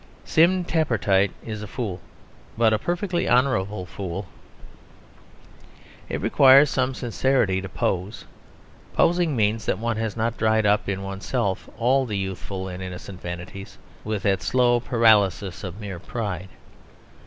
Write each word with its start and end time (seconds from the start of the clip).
Sim 0.25 0.65
Tappertit 0.65 1.29
is 1.45 1.61
a 1.61 1.67
fool, 1.67 1.99
but 2.57 2.73
a 2.73 2.79
perfectly 2.79 3.29
honourable 3.29 3.85
fool. 3.85 4.25
It 6.09 6.19
requires 6.21 6.71
some 6.71 6.95
sincerity 6.95 7.61
to 7.61 7.69
pose. 7.69 8.25
Posing 8.93 9.35
means 9.35 9.67
that 9.67 9.77
one 9.77 9.97
has 9.97 10.17
not 10.17 10.37
dried 10.39 10.65
up 10.65 10.89
in 10.89 11.03
oneself 11.03 11.69
all 11.77 12.07
the 12.07 12.17
youthful 12.17 12.67
and 12.67 12.81
innocent 12.81 13.21
vanities 13.21 13.77
with 14.03 14.23
the 14.23 14.37
slow 14.39 14.79
paralysis 14.79 15.63
of 15.63 15.79
mere 15.79 15.99
pride. 15.99 16.49